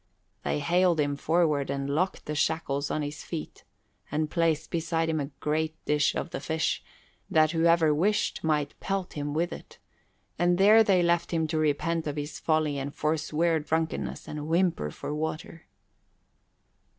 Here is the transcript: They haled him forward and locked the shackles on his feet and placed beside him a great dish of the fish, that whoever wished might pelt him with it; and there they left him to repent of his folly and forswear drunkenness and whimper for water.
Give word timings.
They 0.41 0.57
haled 0.61 0.99
him 0.99 1.15
forward 1.15 1.69
and 1.69 1.87
locked 1.87 2.25
the 2.25 2.33
shackles 2.33 2.89
on 2.89 3.03
his 3.03 3.21
feet 3.23 3.63
and 4.11 4.31
placed 4.31 4.71
beside 4.71 5.09
him 5.09 5.19
a 5.19 5.27
great 5.41 5.75
dish 5.85 6.15
of 6.15 6.31
the 6.31 6.39
fish, 6.39 6.83
that 7.29 7.51
whoever 7.51 7.93
wished 7.93 8.43
might 8.43 8.73
pelt 8.79 9.13
him 9.13 9.35
with 9.35 9.53
it; 9.53 9.77
and 10.39 10.57
there 10.57 10.83
they 10.83 11.03
left 11.03 11.29
him 11.29 11.45
to 11.49 11.59
repent 11.59 12.07
of 12.07 12.15
his 12.15 12.39
folly 12.39 12.79
and 12.79 12.95
forswear 12.95 13.59
drunkenness 13.59 14.27
and 14.27 14.47
whimper 14.47 14.89
for 14.89 15.13
water. 15.13 15.67